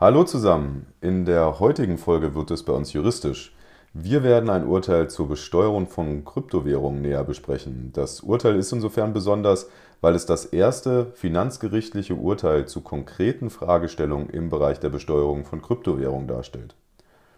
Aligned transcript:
Hallo 0.00 0.24
zusammen. 0.24 0.86
In 1.00 1.24
der 1.24 1.60
heutigen 1.60 1.98
Folge 1.98 2.34
wird 2.34 2.50
es 2.50 2.64
bei 2.64 2.72
uns 2.72 2.92
juristisch. 2.92 3.54
Wir 3.92 4.24
werden 4.24 4.50
ein 4.50 4.66
Urteil 4.66 5.08
zur 5.08 5.28
Besteuerung 5.28 5.86
von 5.86 6.24
Kryptowährungen 6.24 7.00
näher 7.00 7.22
besprechen. 7.22 7.90
Das 7.92 8.18
Urteil 8.18 8.56
ist 8.56 8.72
insofern 8.72 9.12
besonders, 9.12 9.70
weil 10.00 10.16
es 10.16 10.26
das 10.26 10.46
erste 10.46 11.12
finanzgerichtliche 11.14 12.16
Urteil 12.16 12.66
zu 12.66 12.80
konkreten 12.80 13.50
Fragestellungen 13.50 14.30
im 14.30 14.48
Bereich 14.48 14.80
der 14.80 14.88
Besteuerung 14.88 15.44
von 15.44 15.62
Kryptowährungen 15.62 16.26
darstellt. 16.26 16.74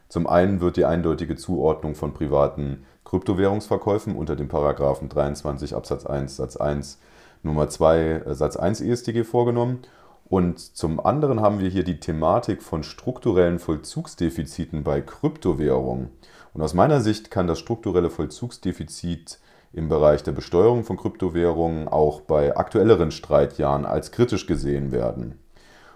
Zum 0.09 0.27
einen 0.27 0.62
wird 0.62 0.79
die 0.79 0.87
eindeutige 0.87 1.37
Zuordnung 1.37 1.95
von 1.95 2.15
privaten 2.15 2.87
Kryptowährungsverkäufen 3.04 4.16
unter 4.16 4.34
dem 4.34 4.48
Paragraphen 4.48 5.10
23 5.10 5.74
Absatz 5.74 6.07
1 6.07 6.37
Satz 6.37 6.57
1 6.57 7.01
Nummer 7.43 7.68
2 7.68 7.98
äh, 7.98 8.34
Satz 8.34 8.57
1 8.57 8.80
EStG 8.80 9.24
vorgenommen 9.24 9.80
und 10.29 10.59
zum 10.59 10.98
anderen 10.98 11.41
haben 11.41 11.61
wir 11.61 11.69
hier 11.69 11.85
die 11.85 12.01
Thematik 12.01 12.63
von 12.63 12.82
strukturellen 12.82 13.60
Vollzugsdefiziten 13.60 14.83
bei 14.83 15.01
Kryptowährungen. 15.01 16.10
Und 16.52 16.63
aus 16.63 16.74
meiner 16.74 17.01
Sicht 17.01 17.30
kann 17.30 17.46
das 17.46 17.60
strukturelle 17.60 18.10
Vollzugsdefizit 18.10 19.38
im 19.73 19.88
Bereich 19.88 20.23
der 20.24 20.33
Besteuerung 20.33 20.85
von 20.85 20.96
Kryptowährungen 20.96 21.87
auch 21.87 22.23
bei 22.23 22.57
aktuelleren 22.57 23.13
Streitjahren 23.13 23.85
als 23.85 24.10
kritisch 24.10 24.46
gesehen 24.46 24.91
werden. 24.91 25.38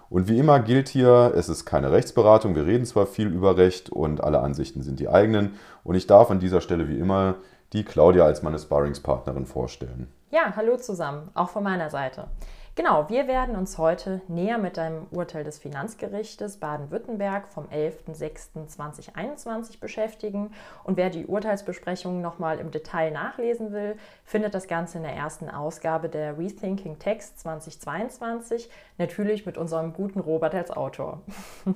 Und 0.09 0.27
wie 0.27 0.37
immer 0.37 0.59
gilt 0.59 0.87
hier, 0.87 1.33
es 1.35 1.49
ist 1.49 1.65
keine 1.65 1.91
Rechtsberatung, 1.91 2.55
wir 2.55 2.65
reden 2.65 2.85
zwar 2.85 3.07
viel 3.07 3.27
über 3.27 3.57
Recht 3.57 3.89
und 3.89 4.23
alle 4.23 4.41
Ansichten 4.41 4.81
sind 4.81 4.99
die 4.99 5.09
eigenen. 5.09 5.55
Und 5.83 5.95
ich 5.95 6.05
darf 6.05 6.29
an 6.31 6.39
dieser 6.39 6.61
Stelle 6.61 6.87
wie 6.87 6.99
immer 6.99 7.35
die 7.73 7.85
Claudia 7.85 8.25
als 8.25 8.41
meine 8.41 8.59
Sparringspartnerin 8.59 9.45
vorstellen. 9.45 10.11
Ja, 10.29 10.53
hallo 10.55 10.77
zusammen, 10.77 11.29
auch 11.33 11.49
von 11.49 11.63
meiner 11.63 11.89
Seite. 11.89 12.27
Genau, 12.73 13.09
wir 13.09 13.27
werden 13.27 13.57
uns 13.57 13.77
heute 13.77 14.21
näher 14.29 14.57
mit 14.57 14.79
einem 14.79 15.07
Urteil 15.11 15.43
des 15.43 15.59
Finanzgerichtes 15.59 16.55
Baden-Württemberg 16.57 17.49
vom 17.49 17.65
11.06.2021 17.65 19.81
beschäftigen. 19.81 20.53
Und 20.85 20.95
wer 20.95 21.09
die 21.09 21.25
Urteilsbesprechung 21.25 22.21
nochmal 22.21 22.59
im 22.59 22.71
Detail 22.71 23.11
nachlesen 23.11 23.73
will, 23.73 23.97
findet 24.23 24.55
das 24.55 24.69
Ganze 24.69 24.99
in 24.99 25.03
der 25.03 25.13
ersten 25.13 25.49
Ausgabe 25.49 26.07
der 26.07 26.37
Rethinking 26.37 26.97
Text 26.97 27.41
2022, 27.41 28.69
natürlich 28.97 29.45
mit 29.45 29.57
unserem 29.57 29.91
guten 29.91 30.21
Robert 30.21 30.55
als 30.55 30.71
Autor. 30.71 31.19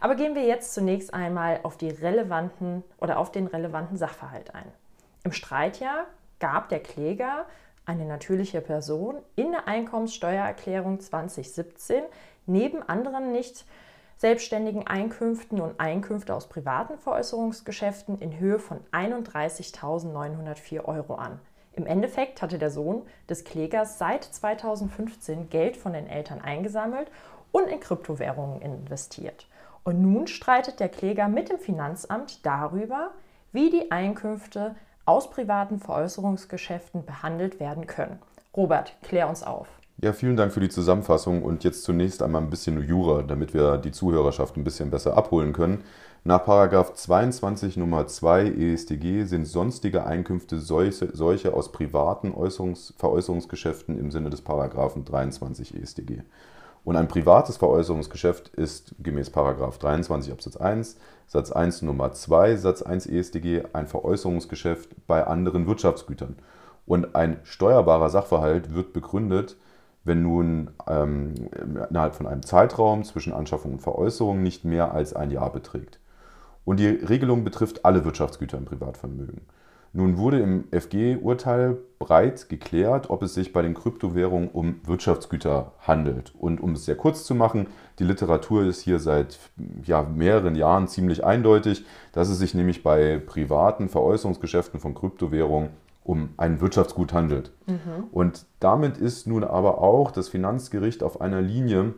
Aber 0.00 0.14
gehen 0.14 0.34
wir 0.34 0.46
jetzt 0.46 0.72
zunächst 0.72 1.12
einmal 1.12 1.60
auf 1.62 1.76
die 1.76 1.90
relevanten 1.90 2.84
oder 2.98 3.18
auf 3.18 3.32
den 3.32 3.46
relevanten 3.46 3.98
Sachverhalt 3.98 4.54
ein. 4.54 4.72
Im 5.26 5.32
Streitjahr 5.32 6.06
gab 6.38 6.68
der 6.68 6.78
Kläger 6.78 7.46
eine 7.84 8.04
natürliche 8.04 8.60
Person 8.60 9.16
in 9.34 9.50
der 9.50 9.66
Einkommenssteuererklärung 9.66 11.00
2017 11.00 12.04
neben 12.46 12.80
anderen 12.88 13.32
nicht 13.32 13.64
selbstständigen 14.18 14.86
Einkünften 14.86 15.60
und 15.60 15.80
Einkünfte 15.80 16.32
aus 16.32 16.48
privaten 16.48 16.96
Veräußerungsgeschäften 16.98 18.20
in 18.20 18.38
Höhe 18.38 18.60
von 18.60 18.78
31.904 18.92 20.84
Euro 20.84 21.16
an. 21.16 21.40
Im 21.72 21.86
Endeffekt 21.86 22.40
hatte 22.40 22.60
der 22.60 22.70
Sohn 22.70 23.02
des 23.28 23.42
Klägers 23.42 23.98
seit 23.98 24.22
2015 24.22 25.50
Geld 25.50 25.76
von 25.76 25.92
den 25.92 26.06
Eltern 26.06 26.40
eingesammelt 26.40 27.10
und 27.50 27.66
in 27.66 27.80
Kryptowährungen 27.80 28.62
investiert. 28.62 29.48
Und 29.82 30.00
nun 30.00 30.28
streitet 30.28 30.78
der 30.78 30.88
Kläger 30.88 31.26
mit 31.26 31.48
dem 31.48 31.58
Finanzamt 31.58 32.46
darüber, 32.46 33.10
wie 33.50 33.70
die 33.70 33.90
Einkünfte 33.90 34.76
aus 35.06 35.30
privaten 35.30 35.78
Veräußerungsgeschäften 35.78 37.06
behandelt 37.06 37.60
werden 37.60 37.86
können. 37.86 38.18
Robert, 38.56 38.96
klär 39.02 39.28
uns 39.28 39.42
auf. 39.42 39.68
Ja, 39.98 40.12
vielen 40.12 40.36
Dank 40.36 40.52
für 40.52 40.60
die 40.60 40.68
Zusammenfassung 40.68 41.42
und 41.42 41.64
jetzt 41.64 41.82
zunächst 41.84 42.22
einmal 42.22 42.42
ein 42.42 42.50
bisschen 42.50 42.82
Jura, 42.86 43.22
damit 43.22 43.54
wir 43.54 43.78
die 43.78 43.92
Zuhörerschaft 43.92 44.56
ein 44.58 44.64
bisschen 44.64 44.90
besser 44.90 45.16
abholen 45.16 45.54
können. 45.54 45.84
Nach 46.22 46.44
22 46.44 47.76
Nummer 47.76 48.06
2 48.06 48.46
EStG 48.46 49.24
sind 49.24 49.46
sonstige 49.46 50.04
Einkünfte 50.04 50.58
solche, 50.58 51.16
solche 51.16 51.54
aus 51.54 51.72
privaten 51.72 52.34
Äußerungs 52.34 52.94
Veräußerungsgeschäften 52.98 53.98
im 53.98 54.10
Sinne 54.10 54.28
des 54.28 54.42
Paragraphen 54.42 55.04
23 55.04 55.80
EStG. 55.80 56.24
Und 56.86 56.94
ein 56.94 57.08
privates 57.08 57.56
Veräußerungsgeschäft 57.56 58.46
ist 58.50 58.94
gemäß 59.00 59.32
23 59.32 60.32
Absatz 60.32 60.56
1 60.56 60.96
Satz 61.26 61.50
1 61.50 61.82
Nummer 61.82 62.12
2 62.12 62.54
Satz 62.54 62.80
1 62.80 63.06
EStG 63.06 63.64
ein 63.72 63.88
Veräußerungsgeschäft 63.88 64.90
bei 65.08 65.26
anderen 65.26 65.66
Wirtschaftsgütern. 65.66 66.36
Und 66.86 67.16
ein 67.16 67.38
steuerbarer 67.42 68.08
Sachverhalt 68.08 68.72
wird 68.72 68.92
begründet, 68.92 69.56
wenn 70.04 70.22
nun 70.22 70.70
ähm, 70.86 71.34
innerhalb 71.90 72.14
von 72.14 72.28
einem 72.28 72.44
Zeitraum 72.44 73.02
zwischen 73.02 73.32
Anschaffung 73.32 73.72
und 73.72 73.82
Veräußerung 73.82 74.44
nicht 74.44 74.64
mehr 74.64 74.94
als 74.94 75.12
ein 75.12 75.32
Jahr 75.32 75.50
beträgt. 75.50 75.98
Und 76.64 76.78
die 76.78 76.86
Regelung 76.86 77.42
betrifft 77.42 77.84
alle 77.84 78.04
Wirtschaftsgüter 78.04 78.58
im 78.58 78.64
Privatvermögen. 78.64 79.40
Nun 79.96 80.18
wurde 80.18 80.40
im 80.40 80.64
FG-Urteil 80.72 81.78
breit 81.98 82.50
geklärt, 82.50 83.08
ob 83.08 83.22
es 83.22 83.32
sich 83.32 83.54
bei 83.54 83.62
den 83.62 83.72
Kryptowährungen 83.72 84.50
um 84.50 84.78
Wirtschaftsgüter 84.84 85.72
handelt. 85.80 86.34
Und 86.38 86.60
um 86.60 86.72
es 86.72 86.84
sehr 86.84 86.96
kurz 86.96 87.24
zu 87.24 87.34
machen, 87.34 87.68
die 87.98 88.04
Literatur 88.04 88.64
ist 88.64 88.82
hier 88.82 88.98
seit 88.98 89.38
ja, 89.84 90.02
mehreren 90.02 90.54
Jahren 90.54 90.86
ziemlich 90.86 91.24
eindeutig, 91.24 91.86
dass 92.12 92.28
es 92.28 92.38
sich 92.38 92.52
nämlich 92.52 92.82
bei 92.82 93.16
privaten 93.16 93.88
Veräußerungsgeschäften 93.88 94.80
von 94.80 94.94
Kryptowährungen 94.94 95.70
um 96.04 96.28
ein 96.36 96.60
Wirtschaftsgut 96.60 97.14
handelt. 97.14 97.52
Mhm. 97.66 98.04
Und 98.12 98.44
damit 98.60 98.98
ist 98.98 99.26
nun 99.26 99.44
aber 99.44 99.78
auch 99.78 100.10
das 100.10 100.28
Finanzgericht 100.28 101.02
auf 101.02 101.22
einer 101.22 101.40
Linie 101.40 101.94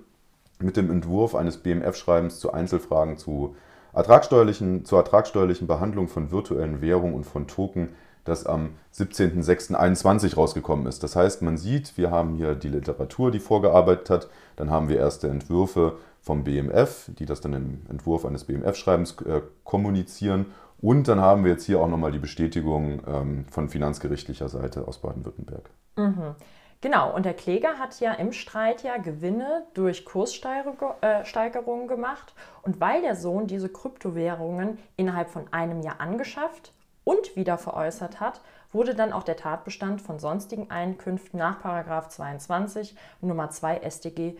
mit 0.60 0.76
dem 0.76 0.92
Entwurf 0.92 1.34
eines 1.34 1.56
BMF-Schreibens 1.56 2.38
zu 2.38 2.52
Einzelfragen 2.52 3.16
zu 3.16 3.56
ertragsteuerlichen, 3.92 4.84
zur 4.84 4.98
ertragsteuerlichen 4.98 5.66
Behandlung 5.66 6.08
von 6.08 6.30
virtuellen 6.30 6.80
Währungen 6.80 7.14
und 7.14 7.24
von 7.24 7.46
Token, 7.46 7.90
das 8.24 8.46
am 8.46 8.70
17.06.21 8.94 10.36
rausgekommen 10.36 10.86
ist. 10.86 11.02
Das 11.02 11.16
heißt, 11.16 11.42
man 11.42 11.56
sieht, 11.56 11.96
wir 11.96 12.10
haben 12.10 12.34
hier 12.34 12.54
die 12.54 12.68
Literatur, 12.68 13.30
die 13.30 13.40
vorgearbeitet 13.40 14.10
hat, 14.10 14.28
dann 14.56 14.70
haben 14.70 14.88
wir 14.88 14.98
erste 14.98 15.28
Entwürfe 15.28 15.96
vom 16.20 16.44
BMF, 16.44 17.10
die 17.18 17.26
das 17.26 17.40
dann 17.40 17.54
im 17.54 17.80
Entwurf 17.88 18.26
eines 18.26 18.44
BMF-Schreibens 18.44 19.16
äh, 19.22 19.40
kommunizieren. 19.64 20.46
Und 20.80 21.08
dann 21.08 21.20
haben 21.20 21.44
wir 21.44 21.52
jetzt 21.52 21.64
hier 21.64 21.80
auch 21.80 21.88
nochmal 21.88 22.12
die 22.12 22.18
Bestätigung 22.18 23.00
ähm, 23.06 23.46
von 23.50 23.68
finanzgerichtlicher 23.68 24.48
Seite 24.48 24.86
aus 24.86 24.98
Baden-Württemberg. 24.98 25.70
Mhm. 25.96 26.34
Genau, 26.80 27.12
und 27.12 27.26
der 27.26 27.34
Kläger 27.34 27.78
hat 27.78 27.98
ja 27.98 28.12
im 28.12 28.32
Streit 28.32 28.84
ja 28.84 28.98
Gewinne 28.98 29.66
durch 29.74 30.04
Kurssteigerungen 30.04 31.84
äh, 31.84 31.88
gemacht. 31.88 32.34
Und 32.62 32.80
weil 32.80 33.02
der 33.02 33.16
Sohn 33.16 33.48
diese 33.48 33.68
Kryptowährungen 33.68 34.78
innerhalb 34.96 35.28
von 35.28 35.52
einem 35.52 35.82
Jahr 35.82 36.00
angeschafft 36.00 36.72
und 37.02 37.34
wieder 37.34 37.58
veräußert 37.58 38.20
hat, 38.20 38.42
wurde 38.70 38.94
dann 38.94 39.12
auch 39.12 39.24
der 39.24 39.36
Tatbestand 39.36 40.00
von 40.00 40.20
sonstigen 40.20 40.70
Einkünften 40.70 41.38
nach 41.38 41.60
22 42.08 42.94
Nummer 43.22 43.50
2 43.50 43.80
StG 43.90 44.36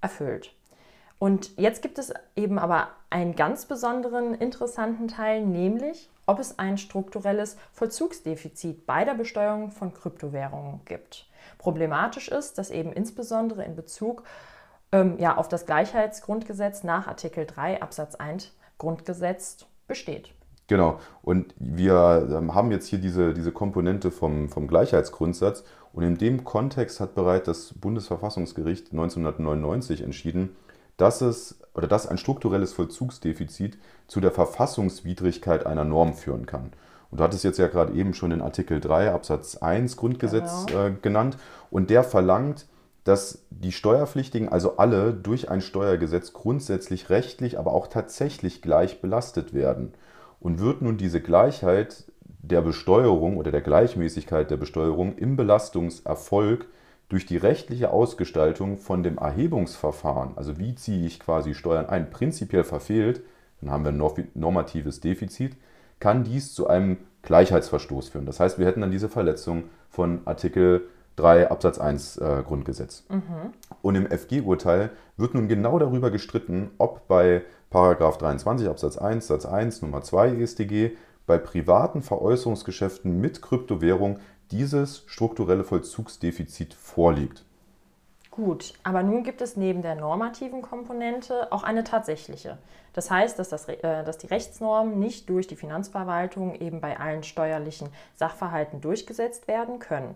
erfüllt. 0.00 0.57
Und 1.18 1.56
jetzt 1.56 1.82
gibt 1.82 1.98
es 1.98 2.12
eben 2.36 2.58
aber 2.58 2.88
einen 3.10 3.34
ganz 3.34 3.66
besonderen 3.66 4.34
interessanten 4.34 5.08
Teil, 5.08 5.44
nämlich 5.44 6.10
ob 6.26 6.38
es 6.38 6.58
ein 6.58 6.78
strukturelles 6.78 7.56
Vollzugsdefizit 7.72 8.86
bei 8.86 9.04
der 9.04 9.14
Besteuerung 9.14 9.70
von 9.70 9.94
Kryptowährungen 9.94 10.80
gibt. 10.84 11.26
Problematisch 11.56 12.28
ist, 12.28 12.58
dass 12.58 12.70
eben 12.70 12.92
insbesondere 12.92 13.64
in 13.64 13.74
Bezug 13.74 14.22
ähm, 14.92 15.16
ja, 15.18 15.36
auf 15.36 15.48
das 15.48 15.66
Gleichheitsgrundgesetz 15.66 16.84
nach 16.84 17.08
Artikel 17.08 17.46
3 17.46 17.82
Absatz 17.82 18.14
1 18.14 18.52
Grundgesetz 18.76 19.66
besteht. 19.86 20.32
Genau. 20.68 21.00
Und 21.22 21.54
wir 21.58 22.28
ähm, 22.30 22.54
haben 22.54 22.70
jetzt 22.70 22.86
hier 22.86 22.98
diese, 22.98 23.32
diese 23.32 23.52
Komponente 23.52 24.10
vom, 24.10 24.50
vom 24.50 24.68
Gleichheitsgrundsatz. 24.68 25.64
Und 25.94 26.04
in 26.04 26.18
dem 26.18 26.44
Kontext 26.44 27.00
hat 27.00 27.14
bereits 27.14 27.46
das 27.46 27.74
Bundesverfassungsgericht 27.74 28.92
1999 28.92 30.02
entschieden, 30.02 30.54
dass 30.98 31.22
es 31.22 31.58
oder 31.74 31.86
dass 31.86 32.06
ein 32.06 32.18
strukturelles 32.18 32.74
Vollzugsdefizit 32.74 33.78
zu 34.08 34.20
der 34.20 34.32
Verfassungswidrigkeit 34.32 35.64
einer 35.64 35.84
Norm 35.84 36.12
führen 36.12 36.44
kann. 36.44 36.72
Und 37.10 37.20
du 37.20 37.24
hattest 37.24 37.44
jetzt 37.44 37.58
ja 37.58 37.68
gerade 37.68 37.94
eben 37.94 38.12
schon 38.12 38.30
den 38.30 38.42
Artikel 38.42 38.80
3 38.80 39.12
Absatz 39.12 39.56
1 39.56 39.96
Grundgesetz 39.96 40.66
genau. 40.66 40.86
äh, 40.86 40.92
genannt. 41.00 41.38
Und 41.70 41.88
der 41.88 42.04
verlangt, 42.04 42.66
dass 43.04 43.44
die 43.50 43.72
Steuerpflichtigen, 43.72 44.48
also 44.48 44.76
alle, 44.76 45.14
durch 45.14 45.50
ein 45.50 45.62
Steuergesetz 45.62 46.34
grundsätzlich 46.34 47.08
rechtlich, 47.08 47.58
aber 47.58 47.72
auch 47.72 47.86
tatsächlich 47.86 48.60
gleich 48.60 49.00
belastet 49.00 49.54
werden. 49.54 49.94
Und 50.40 50.60
wird 50.60 50.82
nun 50.82 50.98
diese 50.98 51.20
Gleichheit 51.20 52.04
der 52.42 52.60
Besteuerung 52.60 53.36
oder 53.36 53.50
der 53.50 53.62
Gleichmäßigkeit 53.62 54.50
der 54.50 54.56
Besteuerung 54.56 55.16
im 55.16 55.36
Belastungserfolg 55.36 56.66
durch 57.08 57.26
die 57.26 57.36
rechtliche 57.36 57.90
Ausgestaltung 57.90 58.76
von 58.78 59.02
dem 59.02 59.18
Erhebungsverfahren, 59.18 60.32
also 60.36 60.58
wie 60.58 60.74
ziehe 60.74 61.06
ich 61.06 61.20
quasi 61.20 61.54
Steuern 61.54 61.86
ein, 61.86 62.10
prinzipiell 62.10 62.64
verfehlt, 62.64 63.22
dann 63.60 63.70
haben 63.70 63.84
wir 63.84 63.92
ein 63.92 64.28
normatives 64.34 65.00
Defizit, 65.00 65.56
kann 66.00 66.24
dies 66.24 66.54
zu 66.54 66.68
einem 66.68 66.98
Gleichheitsverstoß 67.22 68.10
führen. 68.10 68.26
Das 68.26 68.40
heißt, 68.40 68.58
wir 68.58 68.66
hätten 68.66 68.82
dann 68.82 68.90
diese 68.90 69.08
Verletzung 69.08 69.64
von 69.88 70.20
Artikel 70.26 70.88
3 71.16 71.50
Absatz 71.50 71.78
1 71.78 72.18
äh, 72.18 72.42
Grundgesetz. 72.46 73.04
Mhm. 73.08 73.52
Und 73.82 73.94
im 73.96 74.06
FG-Urteil 74.06 74.90
wird 75.16 75.34
nun 75.34 75.48
genau 75.48 75.78
darüber 75.78 76.10
gestritten, 76.10 76.70
ob 76.78 77.08
bei 77.08 77.42
23 77.70 78.68
Absatz 78.68 78.96
1 78.96 79.26
Satz 79.26 79.44
1 79.44 79.82
Nummer 79.82 80.02
2 80.02 80.40
EStG 80.40 80.92
bei 81.26 81.38
privaten 81.38 82.02
Veräußerungsgeschäften 82.02 83.20
mit 83.20 83.42
Kryptowährung 83.42 84.20
dieses 84.50 85.04
strukturelle 85.06 85.64
Vollzugsdefizit 85.64 86.74
vorliegt. 86.74 87.44
Gut, 88.30 88.74
aber 88.84 89.02
nun 89.02 89.24
gibt 89.24 89.40
es 89.40 89.56
neben 89.56 89.82
der 89.82 89.96
normativen 89.96 90.62
Komponente 90.62 91.50
auch 91.50 91.64
eine 91.64 91.82
tatsächliche. 91.82 92.56
Das 92.92 93.10
heißt, 93.10 93.38
dass, 93.38 93.48
das, 93.48 93.68
äh, 93.68 94.04
dass 94.04 94.18
die 94.18 94.28
Rechtsnormen 94.28 94.98
nicht 94.98 95.28
durch 95.28 95.48
die 95.48 95.56
Finanzverwaltung 95.56 96.54
eben 96.54 96.80
bei 96.80 97.00
allen 97.00 97.24
steuerlichen 97.24 97.88
Sachverhalten 98.14 98.80
durchgesetzt 98.80 99.48
werden 99.48 99.80
können. 99.80 100.14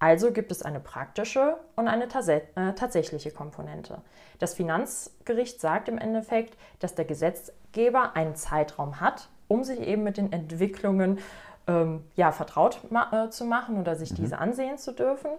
Also 0.00 0.32
gibt 0.32 0.50
es 0.50 0.62
eine 0.62 0.80
praktische 0.80 1.56
und 1.76 1.86
eine 1.86 2.06
äh, 2.06 2.72
tatsächliche 2.74 3.30
Komponente. 3.30 3.98
Das 4.40 4.54
Finanzgericht 4.54 5.60
sagt 5.60 5.88
im 5.88 5.98
Endeffekt, 5.98 6.56
dass 6.80 6.96
der 6.96 7.04
Gesetzgeber 7.04 8.16
einen 8.16 8.34
Zeitraum 8.34 9.00
hat, 9.00 9.28
um 9.46 9.62
sich 9.62 9.78
eben 9.78 10.02
mit 10.02 10.16
den 10.16 10.32
Entwicklungen 10.32 11.20
ähm, 11.66 12.02
ja, 12.16 12.32
vertraut 12.32 12.80
ma 12.90 13.26
äh, 13.26 13.30
zu 13.30 13.44
machen 13.44 13.78
oder 13.78 13.96
sich 13.96 14.12
mhm. 14.12 14.16
diese 14.16 14.38
ansehen 14.38 14.78
zu 14.78 14.92
dürfen. 14.92 15.30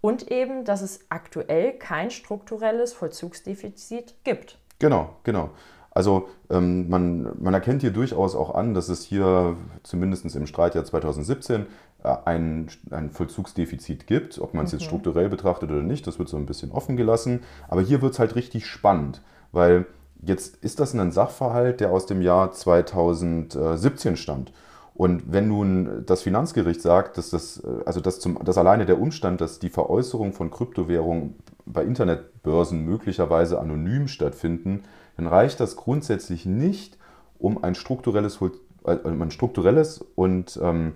Und 0.00 0.30
eben, 0.32 0.64
dass 0.64 0.82
es 0.82 1.06
aktuell 1.10 1.72
kein 1.74 2.10
strukturelles 2.10 2.92
Vollzugsdefizit 2.92 4.14
gibt. 4.24 4.58
Genau, 4.80 5.10
genau. 5.22 5.50
Also 5.94 6.28
ähm, 6.50 6.88
man, 6.88 7.36
man 7.40 7.54
erkennt 7.54 7.82
hier 7.82 7.92
durchaus 7.92 8.34
auch 8.34 8.54
an, 8.54 8.74
dass 8.74 8.88
es 8.88 9.04
hier 9.04 9.56
zumindest 9.82 10.34
im 10.34 10.46
Streitjahr 10.46 10.84
2017 10.84 11.66
äh, 12.02 12.16
ein, 12.24 12.68
ein 12.90 13.10
Vollzugsdefizit 13.10 14.06
gibt. 14.06 14.40
Ob 14.40 14.54
man 14.54 14.64
es 14.64 14.72
mhm. 14.72 14.78
jetzt 14.78 14.86
strukturell 14.86 15.28
betrachtet 15.28 15.70
oder 15.70 15.82
nicht, 15.82 16.06
das 16.06 16.18
wird 16.18 16.28
so 16.28 16.36
ein 16.36 16.46
bisschen 16.46 16.72
offen 16.72 16.96
gelassen. 16.96 17.42
Aber 17.68 17.82
hier 17.82 18.00
wird 18.02 18.14
es 18.14 18.18
halt 18.18 18.34
richtig 18.34 18.66
spannend, 18.66 19.20
weil 19.52 19.86
jetzt 20.22 20.56
ist 20.64 20.80
das 20.80 20.94
ein 20.94 21.12
Sachverhalt, 21.12 21.80
der 21.80 21.90
aus 21.90 22.06
dem 22.06 22.22
Jahr 22.22 22.52
2017 22.52 24.16
stammt. 24.16 24.52
Und 24.94 25.32
wenn 25.32 25.48
nun 25.48 26.04
das 26.04 26.22
Finanzgericht 26.22 26.82
sagt, 26.82 27.16
dass 27.16 27.30
das, 27.30 27.58
äh, 27.58 27.84
also 27.86 28.00
dass, 28.00 28.20
zum, 28.20 28.38
dass 28.44 28.58
alleine 28.58 28.86
der 28.86 29.00
Umstand, 29.00 29.40
dass 29.40 29.58
die 29.58 29.70
Veräußerung 29.70 30.32
von 30.32 30.50
Kryptowährungen 30.50 31.36
bei 31.64 31.84
Internetbörsen 31.84 32.84
möglicherweise 32.84 33.60
anonym 33.60 34.08
stattfinden, 34.08 34.82
dann 35.16 35.26
reicht 35.26 35.60
das 35.60 35.76
grundsätzlich 35.76 36.46
nicht, 36.46 36.98
um 37.38 37.62
ein 37.62 37.74
strukturelles, 37.74 38.38
äh, 38.84 38.98
ein 39.04 39.30
strukturelles 39.30 40.04
und 40.14 40.58
ähm, 40.62 40.92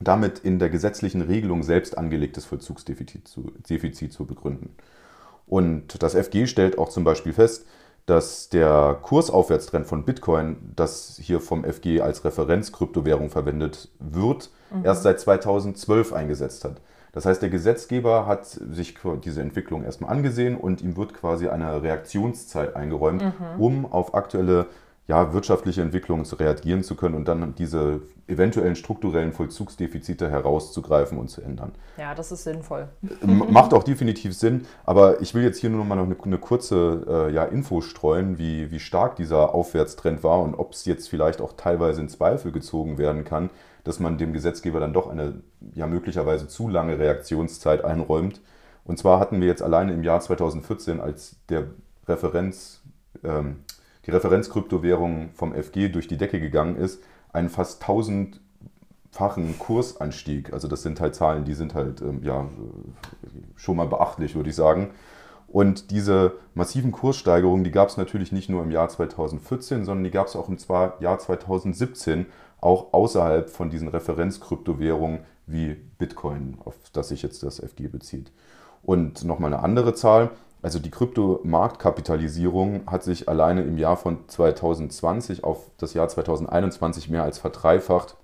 damit 0.00 0.38
in 0.40 0.58
der 0.58 0.70
gesetzlichen 0.70 1.20
Regelung 1.20 1.62
selbst 1.62 1.96
angelegtes 1.96 2.46
Vollzugsdefizit 2.46 3.28
zu, 3.28 3.52
zu 4.10 4.26
begründen. 4.26 4.74
Und 5.46 6.02
das 6.02 6.14
FG 6.14 6.46
stellt 6.46 6.78
auch 6.78 6.88
zum 6.88 7.04
Beispiel 7.04 7.32
fest, 7.32 7.66
dass 8.06 8.48
der 8.48 8.98
Kursaufwärtstrend 9.02 9.86
von 9.86 10.04
Bitcoin, 10.04 10.72
das 10.74 11.18
hier 11.20 11.40
vom 11.40 11.64
FG 11.64 12.00
als 12.00 12.24
Referenzkryptowährung 12.24 13.30
verwendet 13.30 13.88
wird, 13.98 14.50
mhm. 14.70 14.84
erst 14.84 15.02
seit 15.02 15.20
2012 15.20 16.12
eingesetzt 16.12 16.64
hat. 16.64 16.80
Das 17.12 17.26
heißt, 17.26 17.42
der 17.42 17.50
Gesetzgeber 17.50 18.26
hat 18.26 18.46
sich 18.46 18.94
diese 19.24 19.42
Entwicklung 19.42 19.82
erstmal 19.82 20.12
angesehen 20.12 20.56
und 20.56 20.80
ihm 20.80 20.96
wird 20.96 21.14
quasi 21.14 21.48
eine 21.48 21.82
Reaktionszeit 21.82 22.76
eingeräumt, 22.76 23.22
mhm. 23.22 23.60
um 23.60 23.92
auf 23.92 24.14
aktuelle 24.14 24.66
ja, 25.10 25.32
wirtschaftliche 25.32 25.82
Entwicklungen 25.82 26.24
zu 26.24 26.36
reagieren 26.36 26.84
zu 26.84 26.94
können 26.94 27.16
und 27.16 27.26
dann 27.26 27.56
diese 27.56 28.00
eventuellen 28.28 28.76
strukturellen 28.76 29.32
Vollzugsdefizite 29.32 30.30
herauszugreifen 30.30 31.18
und 31.18 31.28
zu 31.28 31.42
ändern. 31.42 31.72
Ja, 31.98 32.14
das 32.14 32.30
ist 32.30 32.44
sinnvoll. 32.44 32.86
Macht 33.26 33.74
auch 33.74 33.82
definitiv 33.82 34.36
Sinn, 34.36 34.68
aber 34.84 35.20
ich 35.20 35.34
will 35.34 35.42
jetzt 35.42 35.58
hier 35.58 35.68
nur 35.68 35.80
noch 35.80 35.86
mal 35.88 35.98
eine, 35.98 36.14
eine 36.22 36.38
kurze 36.38 37.26
äh, 37.28 37.34
ja, 37.34 37.42
Info 37.42 37.80
streuen, 37.80 38.38
wie, 38.38 38.70
wie 38.70 38.78
stark 38.78 39.16
dieser 39.16 39.52
Aufwärtstrend 39.52 40.22
war 40.22 40.40
und 40.42 40.54
ob 40.54 40.74
es 40.74 40.84
jetzt 40.84 41.08
vielleicht 41.08 41.40
auch 41.40 41.54
teilweise 41.56 42.00
in 42.00 42.08
Zweifel 42.08 42.52
gezogen 42.52 42.96
werden 42.96 43.24
kann, 43.24 43.50
dass 43.82 43.98
man 43.98 44.16
dem 44.16 44.32
Gesetzgeber 44.32 44.78
dann 44.78 44.92
doch 44.92 45.10
eine 45.10 45.42
ja 45.74 45.88
möglicherweise 45.88 46.46
zu 46.46 46.68
lange 46.68 47.00
Reaktionszeit 47.00 47.84
einräumt. 47.84 48.40
Und 48.84 48.96
zwar 48.96 49.18
hatten 49.18 49.40
wir 49.40 49.48
jetzt 49.48 49.62
alleine 49.62 49.92
im 49.92 50.04
Jahr 50.04 50.20
2014, 50.20 51.00
als 51.00 51.34
der 51.48 51.64
Referenz, 52.06 52.82
ähm, 53.24 53.64
die 54.10 54.16
Referenzkryptowährung 54.16 55.30
vom 55.34 55.54
FG 55.54 55.88
durch 55.88 56.08
die 56.08 56.16
Decke 56.16 56.40
gegangen 56.40 56.76
ist, 56.76 57.02
einen 57.32 57.48
fast 57.48 57.82
tausendfachen 57.82 59.58
Kursanstieg. 59.58 60.52
Also 60.52 60.68
das 60.68 60.82
sind 60.82 61.00
halt 61.00 61.14
Zahlen, 61.14 61.44
die 61.44 61.54
sind 61.54 61.74
halt 61.74 62.00
ähm, 62.00 62.22
ja, 62.22 62.48
schon 63.56 63.76
mal 63.76 63.86
beachtlich, 63.86 64.34
würde 64.34 64.50
ich 64.50 64.56
sagen. 64.56 64.90
Und 65.46 65.90
diese 65.90 66.34
massiven 66.54 66.92
Kurssteigerungen, 66.92 67.64
die 67.64 67.72
gab 67.72 67.88
es 67.88 67.96
natürlich 67.96 68.30
nicht 68.30 68.48
nur 68.48 68.62
im 68.62 68.70
Jahr 68.70 68.88
2014, 68.88 69.84
sondern 69.84 70.04
die 70.04 70.10
gab 70.10 70.28
es 70.28 70.36
auch 70.36 70.48
im 70.48 70.58
Jahr 71.00 71.18
2017, 71.18 72.26
auch 72.60 72.92
außerhalb 72.92 73.50
von 73.50 73.70
diesen 73.70 73.88
Referenzkryptowährungen 73.88 75.20
wie 75.46 75.74
Bitcoin, 75.98 76.58
auf 76.64 76.76
das 76.92 77.08
sich 77.08 77.22
jetzt 77.22 77.42
das 77.42 77.58
FG 77.58 77.88
bezieht. 77.88 78.30
Und 78.82 79.24
nochmal 79.24 79.52
eine 79.52 79.62
andere 79.62 79.94
Zahl, 79.94 80.30
also 80.62 80.78
die 80.78 80.90
Kryptomarktkapitalisierung 80.90 82.82
hat 82.86 83.02
sich 83.02 83.28
alleine 83.28 83.62
im 83.62 83.78
Jahr 83.78 83.96
von 83.96 84.28
2020 84.28 85.42
auf 85.44 85.70
das 85.78 85.94
Jahr 85.94 86.08
2021 86.08 87.08
mehr 87.08 87.22
als 87.22 87.38
verdreifacht. 87.38 88.16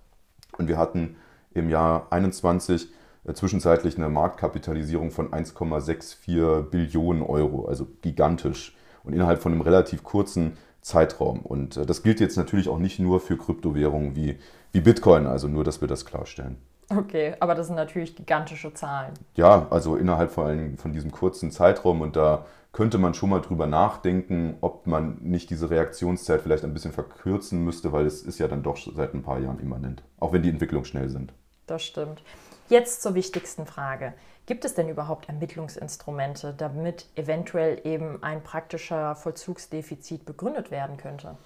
Und 0.58 0.68
wir 0.68 0.78
hatten 0.78 1.16
im 1.54 1.70
Jahr 1.70 2.08
2021 2.10 2.88
äh, 3.24 3.32
zwischenzeitlich 3.32 3.96
eine 3.96 4.08
Marktkapitalisierung 4.08 5.10
von 5.10 5.30
1,64 5.30 6.62
Billionen 6.62 7.22
Euro, 7.22 7.66
also 7.66 7.86
gigantisch. 8.02 8.76
Und 9.02 9.12
innerhalb 9.12 9.40
von 9.40 9.52
einem 9.52 9.60
relativ 9.62 10.02
kurzen 10.02 10.56
Zeitraum. 10.82 11.40
Und 11.40 11.76
äh, 11.76 11.86
das 11.86 12.02
gilt 12.02 12.20
jetzt 12.20 12.36
natürlich 12.36 12.68
auch 12.68 12.78
nicht 12.78 12.98
nur 12.98 13.20
für 13.20 13.36
Kryptowährungen 13.36 14.14
wie, 14.14 14.38
wie 14.72 14.80
Bitcoin, 14.80 15.26
also 15.26 15.48
nur, 15.48 15.64
dass 15.64 15.80
wir 15.80 15.88
das 15.88 16.04
klarstellen. 16.04 16.56
Okay, 16.88 17.34
aber 17.40 17.54
das 17.54 17.66
sind 17.66 17.76
natürlich 17.76 18.14
gigantische 18.14 18.72
Zahlen. 18.72 19.12
Ja, 19.34 19.66
also 19.70 19.96
innerhalb 19.96 20.30
vor 20.30 20.46
allem 20.46 20.78
von 20.78 20.92
diesem 20.92 21.10
kurzen 21.10 21.50
Zeitraum 21.50 22.00
und 22.00 22.16
da 22.16 22.46
könnte 22.72 22.98
man 22.98 23.14
schon 23.14 23.30
mal 23.30 23.40
drüber 23.40 23.66
nachdenken, 23.66 24.58
ob 24.60 24.86
man 24.86 25.16
nicht 25.22 25.48
diese 25.50 25.70
Reaktionszeit 25.70 26.42
vielleicht 26.42 26.62
ein 26.62 26.74
bisschen 26.74 26.92
verkürzen 26.92 27.64
müsste, 27.64 27.90
weil 27.90 28.06
es 28.06 28.22
ist 28.22 28.38
ja 28.38 28.48
dann 28.48 28.62
doch 28.62 28.76
seit 28.76 29.14
ein 29.14 29.22
paar 29.22 29.40
Jahren 29.40 29.58
immanent, 29.58 30.02
auch 30.20 30.32
wenn 30.32 30.42
die 30.42 30.50
Entwicklungen 30.50 30.84
schnell 30.84 31.08
sind. 31.08 31.32
Das 31.66 31.82
stimmt. 31.82 32.22
Jetzt 32.68 33.02
zur 33.02 33.14
wichtigsten 33.14 33.64
Frage. 33.64 34.12
Gibt 34.44 34.64
es 34.64 34.74
denn 34.74 34.88
überhaupt 34.88 35.28
Ermittlungsinstrumente, 35.28 36.54
damit 36.56 37.06
eventuell 37.16 37.80
eben 37.84 38.22
ein 38.22 38.42
praktischer 38.42 39.16
Vollzugsdefizit 39.16 40.24
begründet 40.24 40.70
werden 40.70 40.98
könnte? 40.98 41.36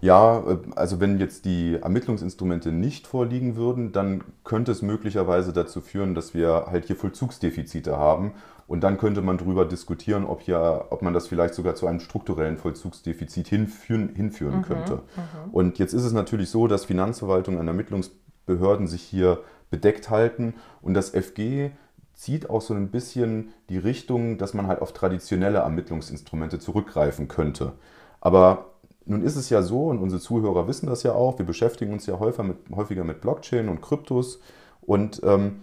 Ja, 0.00 0.38
äh, 0.38 0.58
also 0.76 1.00
wenn 1.00 1.18
jetzt 1.18 1.44
die 1.44 1.76
Ermittlungsinstrumente 1.80 2.72
nicht 2.72 3.06
vorliegen 3.06 3.56
würden, 3.56 3.92
dann 3.92 4.24
könnte 4.44 4.72
es 4.72 4.82
möglicherweise 4.82 5.52
dazu 5.52 5.80
führen, 5.80 6.14
dass 6.14 6.34
wir 6.34 6.66
halt 6.70 6.86
hier 6.86 6.96
Vollzugsdefizite 6.96 7.96
haben. 7.96 8.32
Und 8.66 8.84
dann 8.84 8.98
könnte 8.98 9.20
man 9.20 9.36
darüber 9.36 9.64
diskutieren, 9.64 10.24
ob, 10.24 10.42
hier, 10.42 10.86
ob 10.90 11.02
man 11.02 11.12
das 11.12 11.26
vielleicht 11.26 11.54
sogar 11.54 11.74
zu 11.74 11.88
einem 11.88 11.98
strukturellen 11.98 12.56
Vollzugsdefizit 12.56 13.48
hinführen, 13.48 14.14
hinführen 14.14 14.58
mhm, 14.58 14.62
könnte. 14.62 14.94
Mhm. 14.94 15.50
Und 15.50 15.78
jetzt 15.80 15.92
ist 15.92 16.04
es 16.04 16.12
natürlich 16.12 16.50
so, 16.50 16.68
dass 16.68 16.84
Finanzverwaltung 16.84 17.58
und 17.58 17.66
Ermittlungsbehörden 17.66 18.86
sich 18.86 19.02
hier 19.02 19.40
bedeckt 19.70 20.08
halten. 20.08 20.54
Und 20.82 20.94
das 20.94 21.10
FG 21.10 21.70
zieht 22.14 22.48
auch 22.48 22.60
so 22.60 22.74
ein 22.74 22.92
bisschen 22.92 23.52
die 23.70 23.78
Richtung, 23.78 24.38
dass 24.38 24.54
man 24.54 24.68
halt 24.68 24.82
auf 24.82 24.92
traditionelle 24.92 25.58
Ermittlungsinstrumente 25.58 26.60
zurückgreifen 26.60 27.26
könnte. 27.26 27.72
Aber 28.20 28.66
nun 29.06 29.22
ist 29.22 29.36
es 29.36 29.50
ja 29.50 29.62
so, 29.62 29.86
und 29.86 29.98
unsere 29.98 30.20
Zuhörer 30.20 30.68
wissen 30.68 30.86
das 30.86 31.02
ja 31.02 31.12
auch, 31.12 31.38
wir 31.38 31.46
beschäftigen 31.46 31.92
uns 31.92 32.06
ja 32.06 32.18
häufiger 32.18 32.44
mit, 32.44 32.56
häufiger 32.74 33.04
mit 33.04 33.20
Blockchain 33.20 33.68
und 33.68 33.80
Kryptos. 33.80 34.40
Und 34.82 35.20
ähm, 35.24 35.62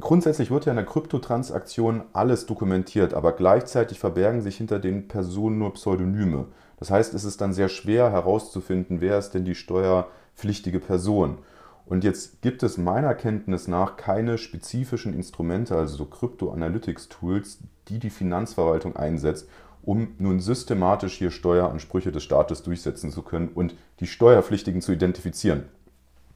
grundsätzlich 0.00 0.50
wird 0.50 0.66
ja 0.66 0.72
in 0.72 0.76
der 0.76 0.86
Kryptotransaktion 0.86 2.02
alles 2.12 2.46
dokumentiert, 2.46 3.14
aber 3.14 3.32
gleichzeitig 3.32 3.98
verbergen 3.98 4.42
sich 4.42 4.56
hinter 4.56 4.78
den 4.78 5.08
Personen 5.08 5.58
nur 5.58 5.74
Pseudonyme. 5.74 6.46
Das 6.78 6.90
heißt, 6.90 7.14
es 7.14 7.24
ist 7.24 7.40
dann 7.40 7.52
sehr 7.52 7.68
schwer 7.68 8.10
herauszufinden, 8.10 9.00
wer 9.00 9.18
ist 9.18 9.30
denn 9.30 9.44
die 9.44 9.54
steuerpflichtige 9.54 10.80
Person. 10.80 11.38
Und 11.86 12.04
jetzt 12.04 12.40
gibt 12.40 12.62
es 12.62 12.78
meiner 12.78 13.14
Kenntnis 13.14 13.66
nach 13.66 13.96
keine 13.96 14.38
spezifischen 14.38 15.12
Instrumente, 15.12 15.76
also 15.76 15.96
so 15.96 16.04
Crypto-Analytics-Tools, 16.04 17.58
die 17.88 17.98
die 17.98 18.10
Finanzverwaltung 18.10 18.96
einsetzt, 18.96 19.48
um 19.82 20.08
nun 20.18 20.40
systematisch 20.40 21.14
hier 21.14 21.30
Steueransprüche 21.30 22.12
des 22.12 22.22
Staates 22.22 22.62
durchsetzen 22.62 23.10
zu 23.10 23.22
können 23.22 23.48
und 23.48 23.74
die 24.00 24.06
Steuerpflichtigen 24.06 24.82
zu 24.82 24.92
identifizieren. 24.92 25.64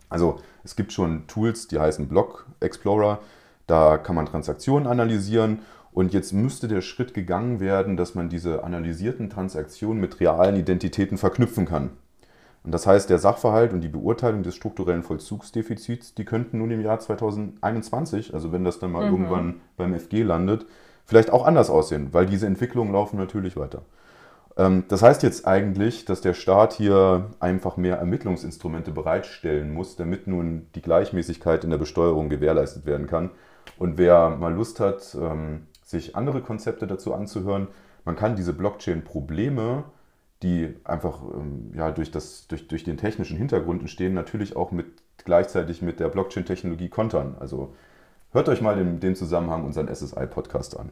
Also 0.09 0.41
es 0.63 0.77
gibt 0.77 0.93
schon 0.93 1.27
Tools, 1.27 1.69
die 1.69 1.79
heißen 1.79 2.09
Block 2.09 2.47
Explorer, 2.61 3.21
da 3.67 3.99
kann 3.99 4.15
man 4.15 4.27
Transaktionen 4.27 4.87
analysieren 4.87 5.61
und 5.93 6.13
jetzt 6.13 6.33
müsste 6.33 6.69
der 6.69 6.81
Schritt 6.81 7.15
gegangen 7.15 7.61
werden, 7.61 7.97
dass 7.97 8.15
man 8.15 8.29
diese 8.29 8.65
analysierten 8.65 9.31
Transaktionen 9.31 10.01
mit 10.01 10.21
realen 10.21 10.57
Identitäten 10.57 11.19
verknüpfen 11.19 11.67
kann. 11.67 11.91
Und 12.65 12.73
das 12.73 12.87
heißt, 12.87 13.11
der 13.11 13.19
Sachverhalt 13.19 13.73
und 13.73 13.83
die 13.83 13.89
Beurteilung 13.89 14.43
des 14.43 14.55
strukturellen 14.55 15.03
Vollzugsdefizits, 15.03 16.15
die 16.15 16.25
könnten 16.25 16.59
nun 16.59 16.71
im 16.71 16.81
Jahr 16.81 16.99
2021, 16.99 18.33
also 18.33 18.53
wenn 18.53 18.65
das 18.65 18.79
dann 18.79 18.91
mal 18.91 19.07
mhm. 19.07 19.13
irgendwann 19.13 19.61
beim 19.77 19.95
FG 19.95 20.23
landet, 20.23 20.67
vielleicht 21.05 21.31
auch 21.31 21.47
anders 21.47 21.71
aussehen, 21.71 22.09
weil 22.13 22.27
diese 22.27 22.47
Entwicklungen 22.47 22.93
laufen 22.93 23.19
natürlich 23.19 23.57
weiter. 23.57 23.83
Ähm, 24.57 24.85
das 24.89 25.03
heißt 25.03 25.23
jetzt 25.23 25.47
eigentlich, 25.47 26.05
dass 26.05 26.21
der 26.21 26.35
Staat 26.35 26.73
hier 26.73 27.31
einfach 27.41 27.77
mehr 27.77 27.97
Ermittlungsinstrumente 27.97 28.91
bereitstellen 28.91 29.73
muss, 29.73 29.97
damit 29.97 30.27
nun 30.27 30.69
die 30.75 30.83
Gleichmäßigkeit 30.83 31.65
in 31.65 31.71
der 31.71 31.79
Besteuerung 31.79 32.29
gewährleistet 32.29 32.87
werden 32.87 33.07
kann. 33.07 33.31
Und 33.79 33.99
wer 33.99 34.31
mal 34.31 34.55
Lust 34.55 34.81
hat, 34.81 35.17
ähm, 35.21 35.67
sich 35.83 36.17
andere 36.17 36.41
Konzepte 36.41 36.87
dazu 36.87 37.15
anzuhören, 37.15 37.69
man 38.05 38.17
kann 38.17 38.37
diese 38.37 38.53
Blockchain-Probleme 38.53 39.85
die 40.45 40.75
einfach 40.85 41.23
ähm, 41.35 41.73
ja, 41.75 41.91
durch, 41.91 42.11
das, 42.11 42.47
durch, 42.47 42.69
durch 42.69 42.85
den 42.85 42.99
technischen 42.99 43.37
Hintergrund 43.37 43.81
entstehen, 43.81 44.13
natürlich 44.15 44.57
auch 44.57 44.71
mit, 44.71 44.87
gleichzeitig 45.25 45.81
mit 45.81 46.01
der 46.01 46.09
Blockchain-Technologie 46.09 46.91
kontern. 46.91 47.35
Also 47.41 47.75
hört 48.35 48.51
euch 48.51 48.61
mal 48.61 48.79
in 48.79 49.01
dem 49.01 49.15
Zusammenhang 49.15 49.65
unseren 49.65 49.89
SSI-Podcast 49.89 50.79
an. 50.79 50.91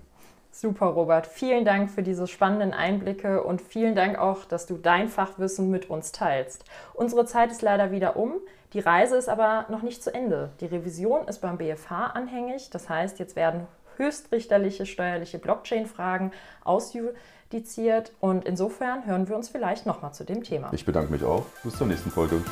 Super, 0.54 0.86
Robert. 0.86 1.26
Vielen 1.26 1.64
Dank 1.64 1.90
für 1.90 2.02
diese 2.02 2.26
spannenden 2.26 2.72
Einblicke 2.72 3.42
und 3.42 3.60
vielen 3.60 3.94
Dank 3.94 4.18
auch, 4.18 4.44
dass 4.44 4.66
du 4.66 4.76
dein 4.76 5.08
Fachwissen 5.08 5.70
mit 5.70 5.88
uns 5.90 6.12
teilst. 6.12 6.64
Unsere 6.94 7.24
Zeit 7.24 7.50
ist 7.50 7.62
leider 7.62 7.90
wieder 7.90 8.16
um. 8.16 8.34
Die 8.74 8.80
Reise 8.80 9.16
ist 9.16 9.28
aber 9.28 9.66
noch 9.70 9.82
nicht 9.82 10.02
zu 10.02 10.14
Ende. 10.14 10.50
Die 10.60 10.66
Revision 10.66 11.26
ist 11.26 11.40
beim 11.40 11.58
BFH 11.58 12.08
anhängig. 12.08 12.70
Das 12.70 12.88
heißt, 12.88 13.18
jetzt 13.18 13.34
werden 13.34 13.66
höchstrichterliche 13.96 14.86
steuerliche 14.86 15.38
Blockchain-Fragen 15.38 16.32
ausjudiziert. 16.64 18.12
Und 18.20 18.44
insofern 18.44 19.06
hören 19.06 19.28
wir 19.28 19.36
uns 19.36 19.48
vielleicht 19.48 19.86
nochmal 19.86 20.12
zu 20.12 20.24
dem 20.24 20.42
Thema. 20.42 20.70
Ich 20.72 20.84
bedanke 20.84 21.12
mich 21.12 21.24
auch. 21.24 21.44
Bis 21.64 21.76
zur 21.76 21.86
nächsten 21.86 22.10
Folge. 22.10 22.42